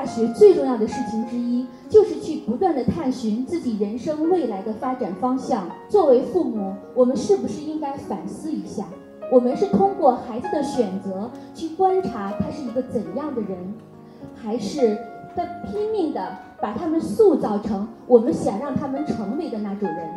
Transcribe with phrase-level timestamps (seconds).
[0.00, 5.68] 大学最重要的事情之一，就是去不断的探寻自己人生未来的发展方向。
[5.90, 8.86] 作为父母，我们是不是应该反思一下？
[9.30, 13.74] 我们是通过孩子的选择去观察他是一个怎样的人，
[14.34, 14.96] 还是
[15.36, 20.08] 在拼命的把他们塑造成我们想让他们成为的那种人？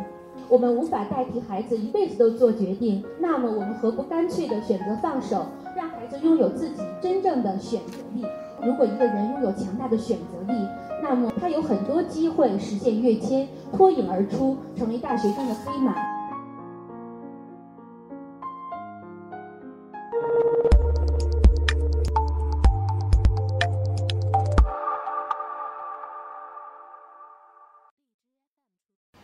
[0.48, 5.44] 我们无法代替孩子一辈子都做决定，那么我们何不干脆的选择放手，
[5.76, 8.24] 让孩子拥有自己真正的选择力？
[8.62, 10.68] 如果一个人拥有强大的选择力，
[11.02, 15.94] 那么他有很多机会实现跃迁，脱颖而出，成为大学中的黑马。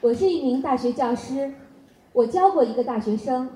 [0.02, 1.52] 我是一名大学教师，
[2.12, 3.48] 我教过一个大学生，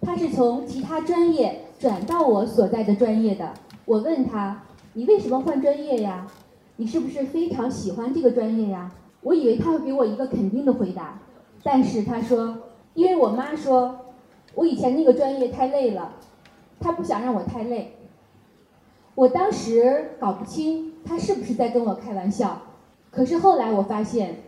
[0.00, 3.52] 他是从其他专业转到我所在的专业的。
[3.84, 4.60] 我问他
[5.00, 6.26] ：“你为什么换专业呀？
[6.76, 8.92] 你是不是非常喜欢这个专业呀？”
[9.24, 11.18] 我以为他会给我一个肯定的回答，
[11.62, 12.54] 但是他说
[12.92, 13.98] ：“因为我妈说，
[14.54, 16.12] 我以前那个专业太累了，
[16.78, 17.96] 她不想让我太累。”
[19.16, 22.60] 我当时搞不清他是不是在跟我开玩笑，
[23.10, 24.42] 可是后来我发现。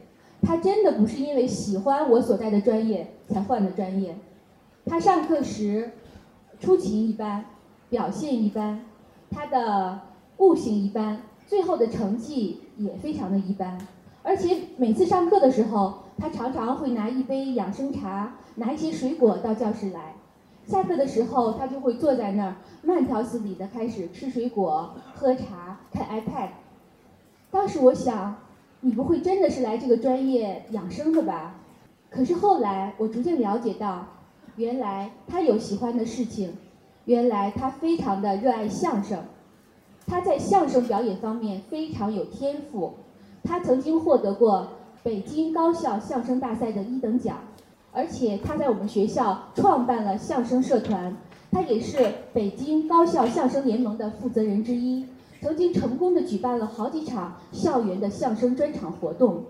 [0.45, 4.17] 他真的不是因为喜欢我所在的专业才换的专业，
[4.85, 5.93] 他上课时
[6.59, 7.45] 出勤一般，
[7.89, 8.85] 表现一般，
[9.31, 10.01] 他的
[10.43, 13.79] 悟性一般，最后的成绩也非常的一般。
[14.25, 20.15] 而且每次上课的时候，他常常会拿一杯养生茶，拿一些水果到教室来。
[20.67, 26.49] 下课的时候，他就会坐在那儿，慢条斯理的开始吃水果、喝茶、看 iPad。
[27.51, 28.37] 当时我想。
[28.85, 31.55] 你不会真的是来这个专业养生的吧？
[32.11, 34.05] 可是后来我逐渐了解到，
[34.57, 36.57] 原来他有喜欢的事情，
[37.05, 39.23] 原来他非常的热爱相声，
[40.07, 42.95] 他在相声表演方面非常有天赋，
[43.43, 44.69] 他曾经获得过
[45.03, 47.39] 北京高校相声大赛的一等奖，
[47.93, 51.17] 而且他在我们学校创办了相声社团，
[51.51, 55.07] 他也是北京高校相声联盟的负责人之一。
[55.41, 59.43] 曾经成功的举办了好几场校园的相声专场活动，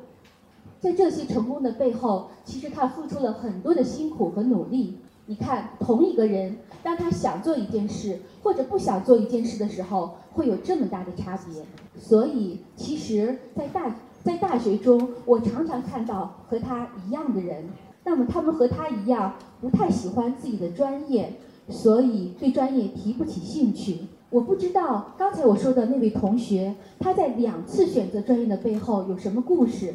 [0.80, 4.96] 在这些成功的背后，其实他付出了很多的辛苦和努力。
[5.26, 11.62] 你看，同一个人，当他想做一件事或者不想做一件事的时候，会有这么大的差别。
[11.96, 13.94] 所以，其实，在大
[14.24, 17.68] 在大学中，我常常看到和他一样的人，
[18.04, 21.32] 那么他们和他一样，不太喜欢自己的专业，
[21.68, 23.98] 所以对专业提不起兴趣。
[24.28, 29.94] 我不知道刚才我说的那位同学，他在两次选择专业的背后有什么故事，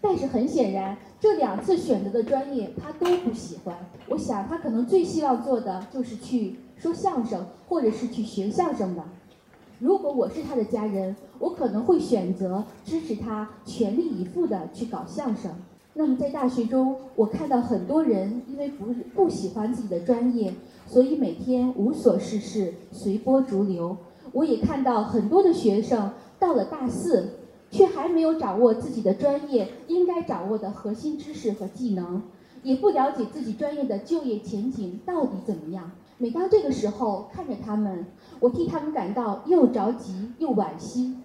[0.00, 3.76] 但是很显然，这两次选择的专业他都不喜欢。
[4.08, 9.04] 我想他可能最希望做的就是去说相声，或者是去学相声吧。
[9.80, 15.52] 如果我是他的家人，我可能会选择支持他全力以赴的去搞相声。
[15.94, 20.54] 那么在大学中，我看到很多人因为不不喜欢自己的专业。
[20.86, 23.96] 所以每天无所事事，随波逐流。
[24.32, 27.37] 我也看到很多的学生到了大四，
[27.70, 32.22] 却还没有掌握自己的专业应该掌握的核心知识和技能，
[32.62, 35.90] 也不了解自己专业的就业前景到底怎么样。
[36.16, 38.06] 每当这个时候看着他们，
[38.40, 41.16] 我替他们感到又着急又惋惜。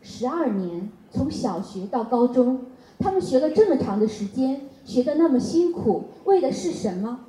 [0.00, 2.60] 十二年，从小学到高中，
[2.98, 7.20] 他们学了这么长的时间，学得那么辛苦，为的是什么？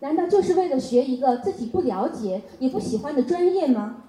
[0.00, 4.04] 难道就是为了学一个自己不了解也不喜欢的专业吗？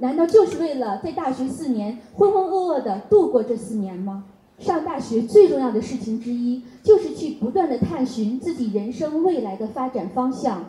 [0.00, 4.24] 难道就是为了在大学四年浑浑噩噩的度过这四年吗？
[4.58, 10.64] 上大学最重要的事情之一，就是去不断的探寻自己人生未来的发展方向。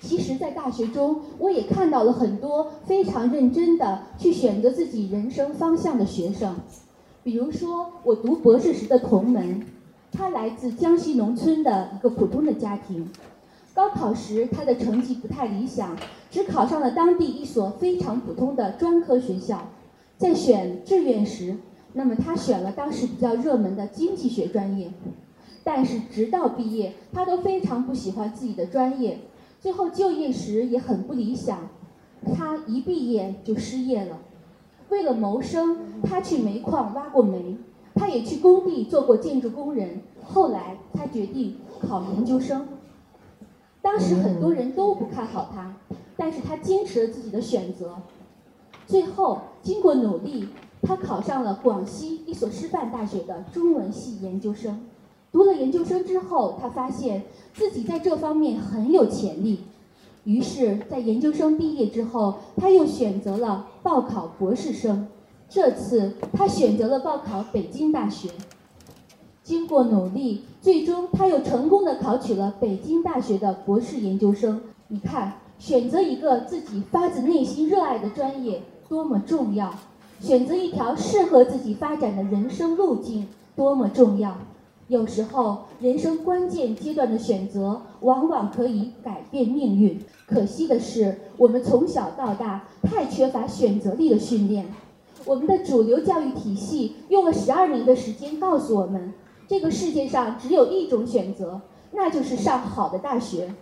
[0.00, 6.54] 其实，在大学中，我也看到了很多非常认真的去选择自己人生方向的学生。
[7.22, 9.64] 比如说，我读博士时的同门，
[10.12, 13.08] 他来自江西农村的一个普通的家庭。
[13.72, 15.96] 高考时，他的成绩不太理想，
[16.34, 19.68] 只考上了当地一所非常普通的专科学校。
[20.18, 21.58] 在选志愿时，
[21.92, 24.90] 那么他选了当时比较热门的经济学专业。
[25.62, 29.20] 但是直到毕业，他都非常不喜欢自己的专业，
[29.60, 31.68] 最后就业时也很不理想。
[32.34, 34.18] 他一毕业就失业了。
[34.88, 37.56] 为了谋生，他去煤矿挖过煤，
[37.94, 40.00] 他也去工地做过建筑工人。
[40.24, 42.66] 后来，他决定考研究生。
[43.80, 45.76] 当时很多人都不看好他，
[46.16, 47.96] 但是他坚持了自己的选择。
[48.86, 50.48] 最后，经过努力，
[50.82, 54.86] 他考上了广西一所师范大学的中文系研究生。
[55.32, 59.60] 读了研究生之后，他发现自己在这方面很有潜力。
[60.24, 65.08] 于是，在研究生毕业之后，他又选择了报考博士生。
[65.48, 68.30] 这次他选择了报考北京大学。
[69.42, 74.60] 经过努力，最终他又成功的考取了北京大学的博士研究生。
[74.88, 79.74] 你看，选择一个自己发自内心热爱的专业多么重要，
[80.20, 84.36] 选择一条适合自己发展的人生路径多么重要。
[84.88, 89.98] 有时候，人生关键阶段的选择往往可以改变命运。
[90.26, 94.66] 可惜的是，我们从小到大太缺乏选择力的训练。
[95.24, 99.14] 我们的主流教育体系用了十二年的时间告诉我们。
[99.48, 101.60] 这个世界上只有一种选择，
[101.92, 103.54] 那就是上好的大学。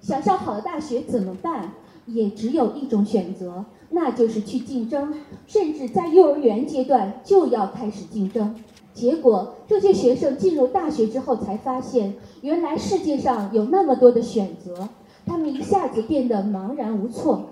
[0.00, 1.72] 想上好的大学怎么办？
[2.06, 5.14] 也只有一种选择，那就是去竞争，
[5.46, 8.54] 甚至在幼儿园阶段就要开始竞争。
[8.92, 14.88] 结果，这些学生进入大学之后才发现，原来世界上有那么多的选择，
[15.24, 17.50] 他们一下子变得茫然无措。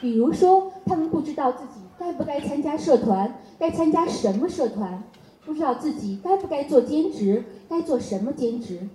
[0.00, 5.02] 比如说，他们不知道自己该不该参加社团，该参加什么社团。
[5.44, 8.88] 不知道自己该不该做兼职，该做什么兼职？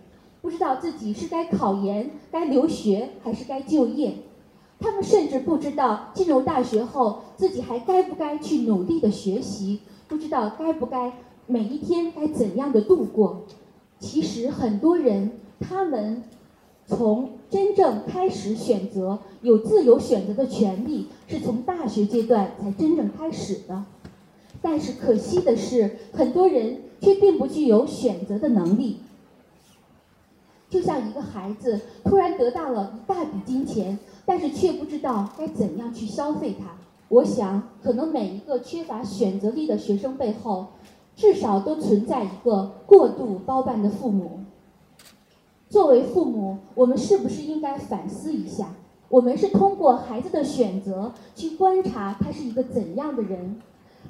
[0.44, 4.14] 不知道自己是该考研、该留学还是该就业？
[4.78, 9.80] 他们甚至不知道进入大学后自己还该不该去努力的学习，
[10.10, 11.14] 不知道该不该
[11.48, 13.46] 每一天该怎样的度过。
[14.00, 15.32] 其实很多人，
[15.62, 16.22] 他们
[16.86, 23.86] 从真正开始选择有自由选择的权利，是从大学阶段才真正开始的。
[24.62, 28.98] 但是可惜的是，很多人却并不具有选择的能力。
[30.74, 36.66] 就像一个孩子突然得到了一大笔金钱，但是却不知道该怎样去消费它。
[37.10, 40.66] 我想，可能每一个缺乏选择力的学生背后，
[41.16, 44.40] 至少都存在一个过度包办的父母。
[45.70, 48.70] 作为父母，我们是不是应该反思一下？
[49.10, 53.62] 我们是通过孩子的选择去观察他是一个怎样的人？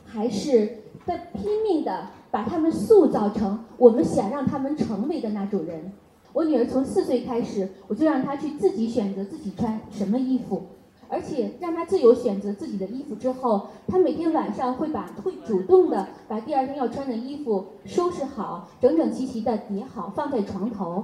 [0.06, 5.92] 还是在拼命的把他们塑造成我们想让他们成为的那种人。
[6.34, 10.64] 我女儿从四岁开始，我就让她去自己选择自己穿什么衣服，
[11.08, 21.04] 而且让她自由选择自己的衣服之后，她每天晚上会把会主动的把第二天要穿的衣服收拾好，整整齐齐的叠好放在床头。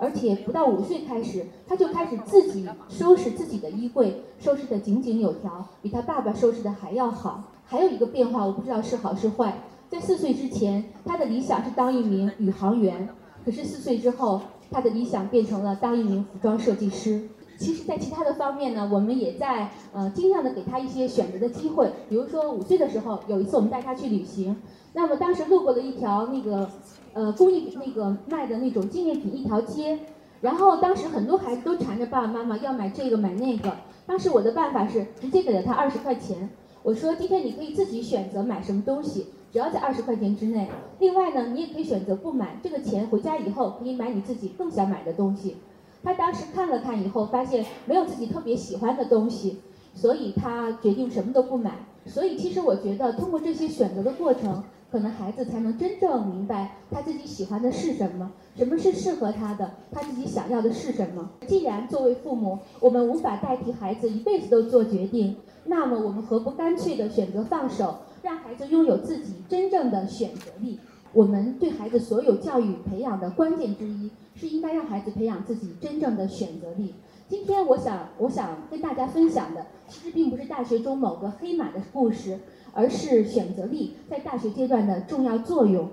[0.00, 7.42] 而且不到五岁开始，她就开始自己收拾自己的衣柜，收拾的井井有条，比她爸爸收拾的还要好。
[7.64, 9.58] 还有一个变化，我不知道是好是坏。
[9.88, 13.08] 在四岁之前，他的理想是当一名宇航员，
[13.44, 17.28] 可是四岁之后，他的理想变成了当一名服装设计师。
[17.58, 21.90] 其实，在其他的方面呢，我们也在呃尽量的给他一些选择的机会。
[22.08, 24.56] 比如说，五岁的时候，有一次我们带他去旅行，
[24.92, 26.70] 那么当时路过了一条那个
[27.14, 29.98] 呃工艺那个卖的那种纪念品一条街，
[30.40, 33.74] 然后当时很多孩子都缠着爸爸妈妈要买这个买那个。
[34.06, 36.48] 当时我的办法是直接给了他二十块钱。
[36.84, 40.68] 我说今天你可以自己选择买什么东西，只要在二十块钱之内。
[40.98, 45.56] 另外呢，你也可以选择不买，这个钱回家以后可以买你自己更想买的东西。
[46.02, 49.58] 他当时看了看以后，发现没有自己特别喜欢的东西，
[49.94, 51.72] 所以他决定什么都不买。
[52.06, 61.28] 所以其实我觉得，通过这些选择的过程，可能孩子才能真正明白他自己喜欢的是什么，什么是适合他的，他自己想要的是什么。
[61.46, 65.36] 既然作为父母，我们无法代替孩子一辈子都做决定。
[65.64, 70.78] 那么我们何不干脆的选择放手，让孩子拥有自己真正的选择力？
[71.12, 76.94] 我们对孩子所有教育培养的关键之一，是应该让孩子培养自己真正的选择力。
[77.28, 82.38] 今天我想，我想跟大家分享的，其实并不是大学中某个黑马的故事，
[82.72, 85.88] 而是选择力在大学阶段的重要作用。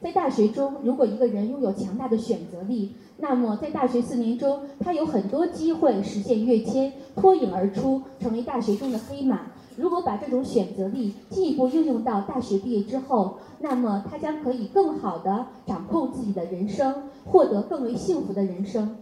[0.00, 9.52] 在大学中，如果一个人拥有强大的选择力，那么在大学四年中，他有很多机会实现跃迁，脱颖而出，成为大学中的黑马。
[9.76, 18.96] 如果把这种选择力进一步应用到大学毕业之后，那么他将可以更好地掌控自己的人生，获得更为幸福的人生。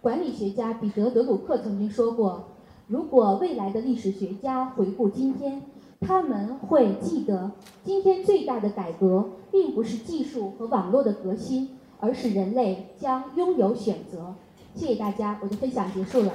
[0.00, 2.44] 管理学家彼得·德鲁克曾经说过
[2.88, 5.62] ：“如果未来的历史学家回顾今天，
[6.00, 7.52] 他们会记得，
[7.84, 14.34] 今天最大的改革并不是技术和网络的革新，而是人类将拥有选择。
[14.74, 16.32] 谢谢大家，我的分享结束了。